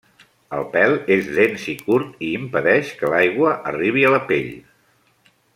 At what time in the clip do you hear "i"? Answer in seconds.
1.75-1.75, 2.29-2.31